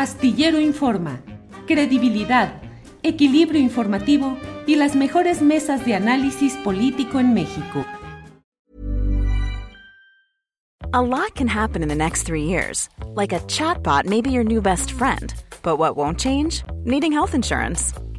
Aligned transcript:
Astillero 0.00 0.58
Informa, 0.58 1.20
credibilidad, 1.66 2.62
equilibrio 3.02 3.60
informativo 3.60 4.38
y 4.66 4.76
las 4.76 4.96
mejores 4.96 5.42
mesas 5.42 5.84
de 5.84 5.94
análisis 5.94 6.54
político 6.64 7.20
en 7.20 7.34
México. 7.34 7.84
A 10.94 11.02
lot 11.02 11.34
can 11.34 11.48
happen 11.48 11.82
in 11.82 11.88
the 11.90 11.94
next 11.94 12.22
three 12.22 12.44
years. 12.44 12.88
Like 13.14 13.34
a 13.34 13.40
chatbot 13.40 14.06
may 14.06 14.22
be 14.22 14.30
your 14.30 14.42
new 14.42 14.62
best 14.62 14.90
friend. 14.90 15.34
But 15.62 15.76
what 15.76 15.98
won't 15.98 16.18
change? 16.18 16.64
Needing 16.86 17.12
health 17.12 17.34
insurance. 17.34 17.92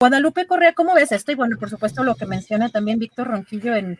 Guadalupe 0.00 0.46
Correa, 0.46 0.72
¿cómo 0.72 0.94
ves 0.94 1.12
esto? 1.12 1.30
Y 1.30 1.34
bueno, 1.34 1.58
por 1.58 1.68
supuesto, 1.68 2.02
lo 2.02 2.14
que 2.14 2.24
menciona 2.24 2.70
también 2.70 2.98
Víctor 2.98 3.28
Ronquillo 3.28 3.74
en, 3.74 3.98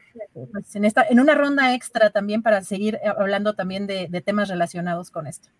pues, 0.51 0.75
en, 0.75 0.87
esta, 0.87 1.05
en 1.07 1.21
una 1.21 1.35
ronda 1.35 1.75
extra 1.75 2.09
también 2.09 2.43
para 2.43 2.63
seguir 2.65 2.99
hablando 3.19 3.53
también 3.53 3.87
de, 3.87 4.09
temas 4.25 4.49
relacionados 4.49 5.11
con 5.11 5.27
esto. 5.27 5.51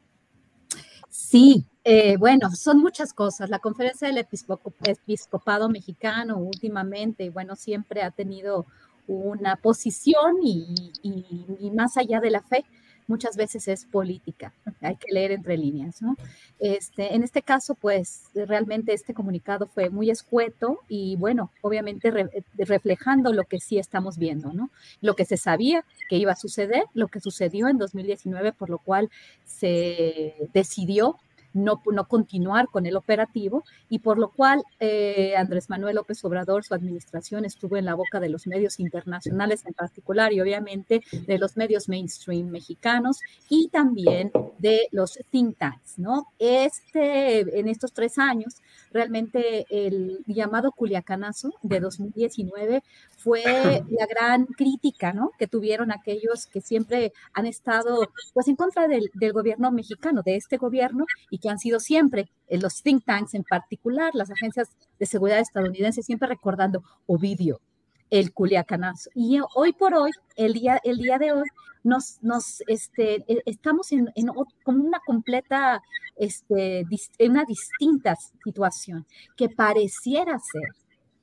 Sí, 1.11 1.67
eh, 1.85 2.17
bueno, 2.17 2.51
son 2.53 2.79
muchas 2.79 3.13
cosas. 3.13 3.51
La 3.51 3.59
conferencia 3.59 4.09
del 4.09 4.17
episcopado 4.17 5.69
mexicano 5.69 6.39
últimamente, 6.39 7.29
bueno, 7.29 7.55
siempre 7.55 8.03
ha 8.03 8.11
tenido 8.11 8.65
una 9.09 9.57
posición 9.57 10.37
y, 10.43 10.91
y 11.03 11.71
más 11.71 11.99
allá 11.99 12.19
de 12.19 12.31
la 12.31 12.41
fe, 12.41 12.65
muchas 13.11 13.37
veces 13.37 13.67
es 13.67 13.85
política, 13.87 14.55
hay 14.81 14.95
que 14.95 15.13
leer 15.13 15.33
entre 15.33 15.57
líneas, 15.57 16.01
¿no? 16.01 16.17
Este, 16.61 17.13
en 17.17 17.25
este 17.25 17.43
caso, 17.43 17.75
pues 17.75 18.23
realmente 18.35 18.93
este 18.93 19.15
comunicado 19.15 19.67
fue 19.67 19.91
muy 19.91 20.11
escueto 20.11 20.79
y 20.89 21.17
bueno, 21.17 21.51
obviamente 21.61 22.13
reflejando 22.57 23.33
lo 23.33 23.45
que 23.45 23.59
sí 23.59 23.79
estamos 23.79 24.17
viendo, 24.17 24.53
¿no? 24.53 24.71
Lo 25.01 25.17
que 25.17 25.25
se 25.25 25.37
sabía 25.37 25.85
que 26.09 26.19
iba 26.19 26.31
a 26.31 26.37
suceder, 26.37 26.85
lo 26.95 27.09
que 27.09 27.19
sucedió 27.19 27.67
en 27.67 27.79
2019, 27.79 28.53
por 28.53 28.71
lo 28.71 28.79
cual 28.79 29.11
se 29.45 30.49
decidió 30.55 31.17
no, 31.53 31.83
no 31.91 32.09
continuar 32.09 32.69
con 32.69 32.87
el 32.87 32.97
operativo 32.97 33.65
y 33.89 34.01
por 34.01 34.19
lo 34.19 34.31
cual 34.31 34.63
eh, 34.79 35.35
Andrés 35.37 35.69
Manuel 35.71 35.97
López 35.97 36.25
Obrador, 36.25 36.65
su 36.65 36.75
administración 36.75 37.45
estuvo 37.45 37.77
en 37.77 37.85
la 37.85 37.95
boca 37.95 38.21
de 38.21 38.29
los 38.29 38.47
medios 38.47 38.81
internacionales 38.81 39.65
en 39.67 39.75
particular 39.75 40.33
y 40.33 40.41
obviamente 40.41 41.03
de 41.27 41.39
los 41.39 41.57
medios 41.57 41.89
mainstream 41.89 42.49
mexicanos 42.49 43.21
y 43.49 43.69
también 43.69 44.31
de 44.59 44.89
los 44.93 45.19
think 45.31 45.57
tanks, 45.59 45.99
¿no? 45.99 46.27
Este, 46.39 47.59
en 47.59 47.69
estos 47.69 47.93
tres 47.93 48.19
años, 48.19 48.57
realmente 48.93 49.67
el 49.71 50.23
llamado 50.27 50.73
Culiacanazo 50.73 51.53
de 51.63 51.81
2019 51.81 52.83
fue 53.17 53.43
la 53.91 54.07
gran 54.07 54.47
crítica, 54.47 55.13
¿no? 55.13 55.31
Que 55.39 55.47
tuvieron 55.47 55.93
aquellos 55.93 56.47
que 56.47 56.61
siempre 56.61 57.13
han 57.33 57.47
estado, 57.47 58.09
pues, 58.35 58.49
en 58.49 58.57
contra 58.57 58.89
del, 58.89 59.11
del 59.15 59.33
gobierno 59.33 59.71
mexicano, 59.71 60.23
de 60.23 60.37
este 60.37 60.57
gobierno 60.57 61.05
y 61.31 61.39
que 61.41 61.49
han 61.49 61.59
sido 61.59 61.81
siempre 61.81 62.31
eh, 62.49 62.59
los 62.59 62.83
think 62.83 63.05
tanks 63.05 63.35
en 63.35 63.45
particular, 63.45 64.13
las 64.15 64.31
agencias 64.31 64.69
de 64.99 65.07
seguridad 65.07 65.39
estadounidenses, 65.39 66.07
siempre 66.07 66.29
recordando 66.29 66.83
Ovidio, 67.07 67.61
el 68.11 68.33
culiacanazo. 68.33 69.11
Y 69.15 69.41
hoy 69.55 69.73
por 69.73 69.95
hoy, 69.95 70.11
el 70.37 70.53
día, 70.53 70.81
el 70.85 70.99
día 70.99 71.19
de 71.19 71.33
hoy, 71.33 71.49
nos, 71.83 72.23
nos 72.23 72.63
este, 72.67 73.25
e, 73.27 73.43
estamos 73.47 73.93
en, 73.93 74.11
en 74.15 74.31
una 74.67 75.01
completa, 75.07 75.83
este, 76.17 76.85
en 77.19 77.31
una 77.31 77.45
distinta 77.45 78.17
situación 78.45 79.07
que 79.37 79.49
pareciera 79.49 80.39
ser 80.39 80.69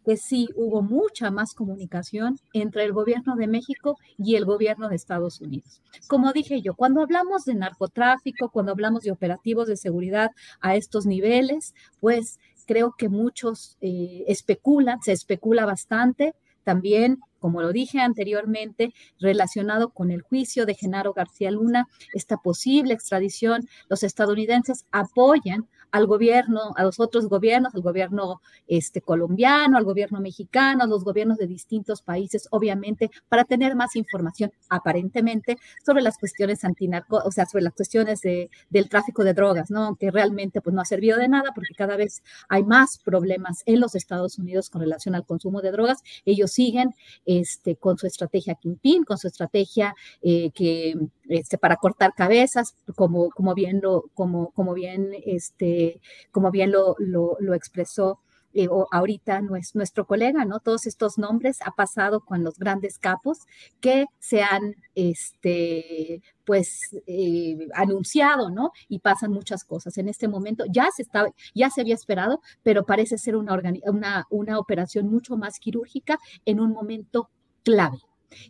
que 0.07 0.16
sí 0.16 0.47
hubo 0.56 0.81
mucha 0.81 1.31
más 1.31 1.53
comunicación 1.53 2.40
entre 2.53 2.85
el 2.85 2.94
gobierno 2.94 3.35
de 3.35 3.45
México 3.45 3.97
y 4.18 4.38
el 4.38 4.45
gobierno 4.45 4.88
de 4.88 4.95
Estados 4.95 5.41
Unidos. 5.41 5.81
Como 6.07 6.31
dije 6.31 6.62
yo, 6.62 6.75
cuando 6.75 7.01
hablamos 7.01 7.44
de 7.44 7.56
narcotráfico, 7.56 8.50
cuando 8.50 8.72
hablamos 8.72 9.03
de 9.03 9.12
operativos 9.12 9.68
de 9.68 9.75
seguridad 9.75 10.31
a 10.62 10.78
estos 10.78 11.06
niveles, 11.06 11.75
pues 12.00 12.40
creo 12.66 12.95
que 12.97 13.09
muchos 13.09 13.75
eh, 13.81 14.23
especulan, 14.28 15.01
se 15.01 15.12
especula 15.12 15.66
bastante. 15.66 16.34
También 16.63 17.19
como 17.40 17.62
lo 17.62 17.72
dije 17.72 18.00
anteriormente, 18.00 18.94
relacionado 19.20 19.90
con 19.90 20.12
el 20.12 20.22
juicio 20.22 20.66
de 20.66 20.75
Genaro 20.75 21.14
García 21.14 21.52
Luna, 21.52 21.88
esta 22.14 22.38
posible 22.38 22.94
extradición, 22.94 23.68
los 23.90 24.03
estadounidenses 24.03 24.86
apoyan 24.92 25.68
al 25.92 26.06
gobierno, 26.08 26.74
a 26.75 26.84
los 26.84 27.00
otros 27.00 27.28
gobiernos, 27.28 27.74
al 27.74 27.81
gobierno 27.81 28.42
este, 28.68 29.02
colombiano, 29.02 29.78
al 29.78 29.86
gobierno 29.86 30.20
mexicano, 30.20 30.84
a 30.84 30.88
los 30.88 31.03
gobiernos 31.03 31.38
de 31.38 31.48
distintos 31.48 32.02
países, 32.02 32.48
obviamente, 32.52 33.09
para 33.30 33.46
tener 33.46 33.75
más 33.75 33.96
información, 33.96 34.52
aparentemente, 34.69 35.58
sobre 35.86 36.02
las 36.02 36.18
cuestiones 36.18 36.64
antinarco, 36.64 37.22
o 37.24 37.31
sea, 37.31 37.46
sobre 37.46 37.64
las 37.64 37.74
cuestiones 37.74 38.22
de, 38.22 38.50
del 38.69 38.90
tráfico 38.90 39.24
de 39.24 39.34
drogas, 39.34 39.72
¿no? 39.72 39.96
Que 39.96 40.12
realmente 40.12 40.62
pues 40.62 40.74
no 40.74 40.81
ha 40.81 40.86
servido 40.86 41.18
de 41.18 41.30
nada 41.30 41.52
porque 41.56 41.74
cada 41.75 41.96
vez 41.96 42.22
hay 42.50 42.64
más 42.64 43.00
problemas 43.04 43.64
en 43.66 43.80
los 43.80 43.96
Estados 43.96 44.38
Unidos 44.38 44.69
con 44.69 44.81
relación 44.81 45.16
al 45.16 45.25
consumo 45.25 45.62
de 45.62 45.72
drogas. 45.72 46.04
Ellos 46.25 46.52
siguen 46.52 46.94
este, 47.27 47.75
con 47.75 47.97
su 47.97 48.07
estrategia 48.07 48.55
Kingpin, 48.55 49.03
con 49.03 49.17
su 49.17 49.27
estrategia 49.27 49.93
eh, 50.21 50.49
que, 50.51 50.95
este, 51.27 51.57
para 51.57 51.75
cortar 51.75 52.13
cabezas, 52.15 52.75
como, 52.95 53.29
como 53.29 53.53
bien 53.53 53.81
lo, 53.83 54.05
como, 54.15 54.51
como 54.51 54.73
bien, 54.73 55.11
este, 55.25 55.99
como 56.31 56.49
bien 56.49 56.71
lo, 56.71 56.95
lo, 56.99 57.53
expresó 57.53 58.19
eh, 58.53 58.68
ahorita 58.91 59.41
nuestro 59.41 60.06
colega, 60.08 60.46
¿no? 60.46 60.59
Todos 60.59 60.88
estos 60.88 61.18
nombres 61.18 61.59
ha 61.66 61.72
pasado 61.72 62.22
con 62.22 62.44
los 62.44 62.58
grandes 62.58 62.97
capos 62.97 63.40
que 63.80 64.06
se 64.19 64.41
han, 64.41 64.75
este, 64.96 66.22
pues, 66.46 66.96
eh, 67.07 67.68
anunciado, 67.74 68.50
¿no? 68.50 68.72
Y 68.88 69.00
pasan 69.00 69.31
muchas 69.31 69.63
cosas. 69.63 69.97
En 69.97 70.09
este 70.09 70.28
momento 70.28 70.66
ya 70.69 70.90
se 70.96 71.03
estaba, 71.03 71.30
ya 71.53 71.69
se 71.69 71.81
había 71.81 71.96
esperado, 71.96 72.41
pero 72.63 72.86
parece 72.86 73.18
ser 73.18 73.36
una, 73.36 73.62
una, 73.84 74.25
una 74.30 74.59
operación 74.59 75.07
mucho 75.09 75.38
más 75.38 75.59
quirúrgica 75.59 76.18
en 76.46 76.59
un 76.59 76.72
momento 76.72 77.30
clave. 77.63 78.00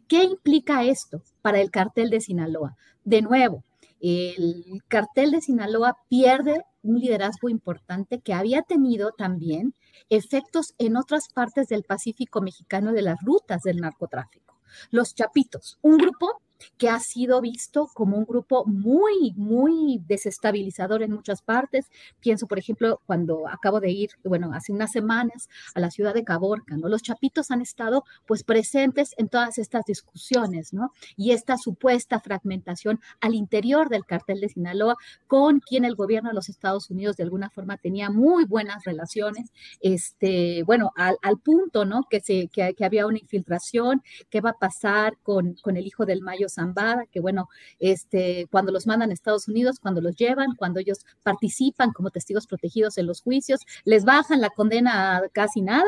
¿Qué 0.08 0.24
implica 0.24 0.84
esto 0.84 1.22
para 1.42 1.60
el 1.60 1.72
cartel 1.72 2.10
de 2.10 2.22
Sinaloa? 2.22 2.76
De 3.04 3.22
nuevo, 3.22 3.64
el 4.00 4.82
cartel 4.88 5.32
de 5.32 5.42
Sinaloa 5.42 5.98
pierde 6.10 6.64
un 6.88 7.00
liderazgo 7.00 7.50
importante 7.50 8.20
que 8.20 8.34
había 8.34 8.62
tenido 8.62 9.12
también 9.12 9.76
efectos 10.10 10.74
en 10.78 10.96
otras 10.96 11.28
partes 11.34 11.68
del 11.68 11.84
Pacífico 11.84 12.42
mexicano 12.42 12.94
de 12.94 13.02
las 13.02 13.18
rutas 13.22 13.62
del 13.64 13.78
narcotráfico. 13.78 14.60
Los 14.90 15.14
Chapitos, 15.14 15.78
un 15.82 15.98
grupo 15.98 16.42
que 16.78 16.90
ha 16.90 17.00
sido 17.00 17.42
visto 17.42 17.90
como 17.94 18.18
un 18.18 18.26
grupo 18.26 18.66
muy, 18.66 19.34
muy 19.36 20.02
desestabilizador 20.08 21.04
en 21.04 21.12
muchas 21.12 21.42
partes. 21.42 21.88
Pienso, 22.20 22.48
por 22.48 22.60
ejemplo, 22.60 23.02
cuando 23.06 23.48
acabo 23.48 23.80
de 23.80 23.92
ir, 23.92 24.10
bueno, 24.24 24.52
hace 24.54 24.72
unas 24.72 24.92
semanas 24.92 25.50
a 25.76 25.80
la 25.80 25.92
ciudad 25.92 26.14
de 26.14 26.24
Caborca, 26.24 26.78
¿no? 26.78 26.88
Los 26.90 27.02
chapitos 27.02 27.52
han 27.52 27.62
estado 27.62 28.04
pues 28.26 28.44
presentes 28.44 29.14
en 29.18 29.30
todas 29.30 29.58
estas 29.58 29.86
discusiones, 29.86 30.74
¿no? 30.74 30.92
Y 31.16 31.32
esta 31.32 31.58
supuesta 31.58 32.20
fragmentación 32.20 33.00
al 33.22 33.34
interior 33.34 33.90
del 33.90 34.06
cartel 34.06 34.42
de 34.42 34.50
Sinaloa 34.50 34.96
con 35.28 35.60
quien 35.60 35.86
el 35.86 35.96
gobierno 35.96 36.30
de 36.30 36.36
los 36.36 36.50
Estados 36.50 36.90
Unidos 36.90 37.18
de 37.18 37.24
alguna 37.24 37.50
forma 37.50 37.78
tenía 37.78 38.10
muy 38.10 38.46
buenas 38.46 38.84
relaciones, 38.84 39.52
este, 39.82 40.64
bueno, 40.64 40.92
al, 40.96 41.18
al 41.22 41.40
punto, 41.40 41.86
¿no? 41.86 42.06
Que, 42.10 42.20
se, 42.22 42.48
que, 42.48 42.74
había 42.84 43.08
una 43.08 43.20
infiltración, 43.20 44.02
qué 44.30 44.42
va 44.42 44.52
a 44.52 44.60
pasar 44.60 45.18
con, 45.24 45.56
con 45.62 45.78
el 45.78 45.86
hijo 45.86 46.06
del 46.06 46.22
Mayo 46.22 46.47
Zambada, 46.50 47.06
que 47.12 47.20
bueno, 47.20 47.50
este, 47.80 48.48
cuando 48.52 48.72
los 48.72 48.88
mandan 48.88 49.12
a 49.12 49.14
Estados 49.14 49.48
Unidos, 49.48 49.80
cuando 49.80 50.02
los 50.02 50.16
llevan, 50.16 50.56
cuando 50.56 50.80
ellos 50.80 51.06
participan 51.24 51.92
como 51.92 52.10
testigos 52.10 52.48
protegidos 52.48 52.98
en 52.98 53.08
los 53.08 53.22
juicios, 53.22 53.62
les 53.84 54.06
bajan 54.06 54.42
la 54.42 54.50
condena 54.50 55.18
a 55.18 55.30
casi 55.30 55.62
nada 55.62 55.86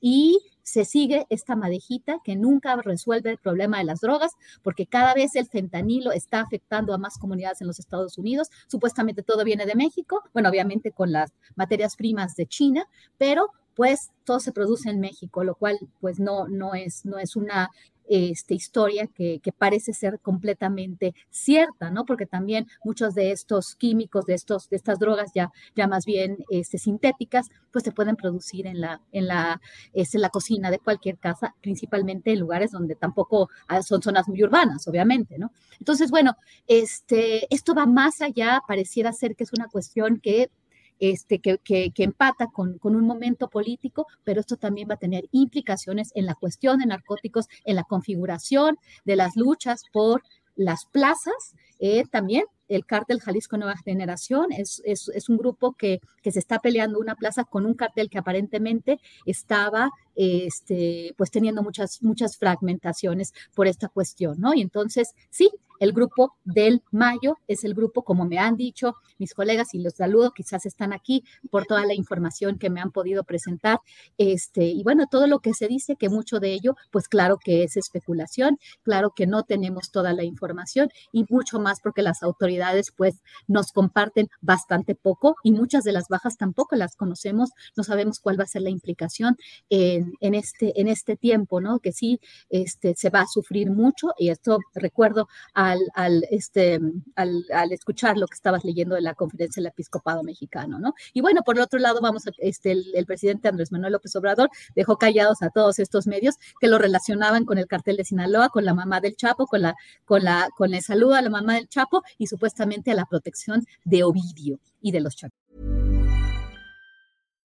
y 0.00 0.38
se 0.68 0.84
sigue 0.84 1.26
esta 1.30 1.56
madejita 1.56 2.18
que 2.22 2.36
nunca 2.36 2.76
resuelve 2.76 3.30
el 3.30 3.38
problema 3.38 3.78
de 3.78 3.84
las 3.84 4.00
drogas, 4.00 4.32
porque 4.62 4.86
cada 4.86 5.14
vez 5.14 5.34
el 5.34 5.46
fentanilo 5.46 6.12
está 6.12 6.40
afectando 6.40 6.92
a 6.92 6.98
más 6.98 7.16
comunidades 7.16 7.62
en 7.62 7.68
los 7.68 7.78
Estados 7.78 8.18
Unidos. 8.18 8.48
Supuestamente 8.66 9.22
todo 9.22 9.44
viene 9.44 9.64
de 9.64 9.74
México, 9.74 10.22
bueno, 10.34 10.50
obviamente 10.50 10.92
con 10.92 11.10
las 11.10 11.32
materias 11.56 11.96
primas 11.96 12.36
de 12.36 12.44
China, 12.46 12.84
pero 13.16 13.50
pues 13.74 14.10
todo 14.24 14.40
se 14.40 14.52
produce 14.52 14.90
en 14.90 15.00
México, 15.00 15.42
lo 15.42 15.54
cual 15.54 15.78
pues 16.00 16.20
no, 16.20 16.48
no, 16.48 16.74
es, 16.74 17.06
no 17.06 17.18
es 17.18 17.34
una 17.34 17.70
este, 18.08 18.54
historia 18.54 19.06
que, 19.06 19.40
parece 19.56 19.92
ser 19.92 20.20
completamente 20.20 21.14
cierta, 21.30 21.90
¿no? 21.90 22.04
Porque 22.04 22.26
también 22.26 22.66
muchos 22.84 23.14
de 23.14 23.32
estos 23.32 23.74
químicos, 23.74 24.24
de, 24.26 24.34
estos, 24.34 24.68
de 24.68 24.76
estas 24.76 24.98
drogas 24.98 25.32
ya, 25.34 25.50
ya 25.74 25.86
más 25.88 26.04
bien 26.04 26.38
este, 26.50 26.78
sintéticas, 26.78 27.48
pues 27.72 27.84
se 27.84 27.92
pueden 27.92 28.16
producir 28.16 28.66
en 28.66 28.80
la, 28.80 29.00
en, 29.10 29.26
la, 29.26 29.60
este, 29.92 30.18
en 30.18 30.22
la 30.22 30.28
cocina 30.30 30.70
de 30.70 30.78
cualquier 30.78 31.18
casa, 31.18 31.54
principalmente 31.60 32.32
en 32.32 32.40
lugares 32.40 32.70
donde 32.70 32.94
tampoco 32.94 33.48
ah, 33.66 33.82
son 33.82 34.02
zonas 34.02 34.28
muy 34.28 34.42
urbanas, 34.42 34.86
obviamente, 34.86 35.38
¿no? 35.38 35.52
Entonces, 35.78 36.10
bueno, 36.10 36.36
este, 36.66 37.52
esto 37.54 37.74
va 37.74 37.86
más 37.86 38.20
allá, 38.20 38.60
pareciera 38.66 39.12
ser 39.12 39.34
que 39.34 39.44
es 39.44 39.52
una 39.52 39.68
cuestión 39.68 40.20
que 40.20 40.50
este, 40.98 41.38
que, 41.40 41.92
empata 41.96 42.46
con, 42.46 42.78
un 42.82 43.06
momento 43.06 43.48
político, 43.48 44.06
pero 44.24 44.40
esto 44.40 44.56
también 44.56 44.88
va 44.88 44.94
a 44.94 44.98
tener 44.98 45.28
implicaciones 45.32 46.10
en 46.14 46.26
la 46.26 46.34
cuestión 46.34 46.78
de 46.78 46.86
narcóticos, 46.86 47.46
en 47.64 47.76
la 47.76 47.84
configuración 47.84 48.78
de 49.04 49.16
las 49.16 49.36
luchas 49.36 49.82
por 49.92 50.22
las 50.56 50.86
plazas, 50.86 51.54
eh, 51.78 52.02
también 52.10 52.44
el 52.66 52.84
cártel 52.84 53.20
Jalisco 53.20 53.56
Nueva 53.56 53.76
Generación 53.76 54.48
es, 54.50 54.82
un 55.28 55.38
grupo 55.38 55.72
que, 55.72 56.00
que 56.22 56.32
se 56.32 56.40
está 56.40 56.58
peleando 56.58 56.98
una 56.98 57.14
plaza 57.14 57.44
con 57.44 57.64
un 57.64 57.74
cartel 57.74 58.10
que 58.10 58.18
aparentemente 58.18 58.98
estaba 59.24 59.90
este, 60.18 61.14
pues 61.16 61.30
teniendo 61.30 61.62
muchas, 61.62 62.02
muchas 62.02 62.36
fragmentaciones 62.36 63.32
por 63.54 63.68
esta 63.68 63.88
cuestión, 63.88 64.40
¿no? 64.40 64.52
Y 64.52 64.60
entonces, 64.60 65.14
sí, 65.30 65.48
el 65.80 65.92
grupo 65.92 66.34
del 66.44 66.82
Mayo 66.90 67.36
es 67.46 67.62
el 67.62 67.74
grupo, 67.74 68.02
como 68.02 68.24
me 68.24 68.38
han 68.38 68.56
dicho 68.56 68.96
mis 69.18 69.32
colegas, 69.32 69.74
y 69.74 69.78
los 69.78 69.94
saludo, 69.94 70.32
quizás 70.32 70.66
están 70.66 70.92
aquí 70.92 71.22
por 71.50 71.66
toda 71.66 71.86
la 71.86 71.94
información 71.94 72.58
que 72.58 72.68
me 72.68 72.80
han 72.80 72.90
podido 72.90 73.22
presentar. 73.22 73.80
Este, 74.16 74.64
y 74.64 74.82
bueno, 74.82 75.06
todo 75.08 75.28
lo 75.28 75.38
que 75.38 75.54
se 75.54 75.68
dice, 75.68 75.94
que 75.96 76.08
mucho 76.08 76.40
de 76.40 76.52
ello, 76.52 76.74
pues 76.90 77.06
claro 77.08 77.38
que 77.38 77.62
es 77.62 77.76
especulación, 77.76 78.58
claro 78.82 79.12
que 79.14 79.26
no 79.26 79.44
tenemos 79.44 79.92
toda 79.92 80.12
la 80.12 80.24
información 80.24 80.88
y 81.12 81.24
mucho 81.28 81.60
más 81.60 81.80
porque 81.80 82.02
las 82.02 82.24
autoridades 82.24 82.92
pues 82.96 83.22
nos 83.46 83.70
comparten 83.70 84.28
bastante 84.40 84.96
poco 84.96 85.36
y 85.44 85.52
muchas 85.52 85.84
de 85.84 85.92
las 85.92 86.08
bajas 86.08 86.36
tampoco 86.36 86.74
las 86.74 86.96
conocemos, 86.96 87.50
no 87.76 87.84
sabemos 87.84 88.18
cuál 88.18 88.38
va 88.38 88.44
a 88.44 88.48
ser 88.48 88.62
la 88.62 88.70
implicación 88.70 89.36
en, 89.70 90.07
en 90.20 90.34
este, 90.34 90.80
en 90.80 90.88
este 90.88 91.16
tiempo, 91.16 91.60
¿no? 91.60 91.78
Que 91.80 91.92
sí 91.92 92.20
este, 92.50 92.94
se 92.96 93.10
va 93.10 93.20
a 93.22 93.26
sufrir 93.26 93.70
mucho 93.70 94.08
y 94.18 94.30
esto 94.30 94.58
recuerdo 94.74 95.28
a 95.54 95.68
al, 95.94 96.24
este, 96.30 96.80
al, 97.14 97.72
escuchar 97.72 98.16
lo 98.16 98.26
que 98.26 98.34
estabas 98.34 98.64
leyendo 98.64 98.94
de 98.94 99.02
la 99.02 99.14
conferencia 99.14 99.60
del 99.60 99.70
episcopado 99.70 100.22
mexicano, 100.22 100.78
¿no? 100.78 100.94
Y 101.12 101.20
bueno, 101.20 101.42
por 101.42 101.56
el 101.56 101.62
otro 101.62 101.78
lado, 101.78 102.00
vamos 102.00 102.26
a, 102.26 102.30
este, 102.38 102.72
el, 102.72 103.06
presidente 103.06 103.48
Andrés 103.48 103.72
Manuel 103.72 103.92
López 103.92 104.14
Obrador 104.16 104.50
dejó 104.74 104.96
callados 104.96 105.42
a 105.42 105.50
todos 105.50 105.78
estos 105.78 106.06
medios 106.06 106.36
que 106.60 106.68
lo 106.68 106.78
relacionaban 106.78 107.44
con 107.44 107.58
el 107.58 107.66
cartel 107.66 107.96
de 107.96 108.04
Sinaloa, 108.04 108.48
con 108.48 108.64
la 108.64 108.74
mamá 108.74 109.00
del 109.00 109.16
Chapo, 109.16 109.46
con 109.46 109.62
la, 109.62 109.74
con 110.04 110.24
la, 110.24 110.48
con 110.56 110.74
el 110.74 110.82
saludo 110.82 111.14
a 111.14 111.22
la 111.22 111.30
mamá 111.30 111.54
del 111.54 111.68
Chapo 111.68 112.02
y 112.18 112.26
supuestamente 112.26 112.90
a 112.90 112.94
la 112.94 113.06
protección 113.06 113.64
de 113.84 114.04
Ovidio 114.04 114.60
y 114.80 114.92
de 114.92 115.00
los 115.00 115.16
Chapos. 115.16 115.67